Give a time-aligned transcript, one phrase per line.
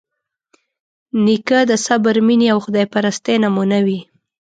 [1.25, 3.99] نیکه د صبر، مینې او خدایپرستۍ نمونه وي.